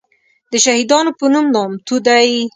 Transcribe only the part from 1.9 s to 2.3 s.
دی.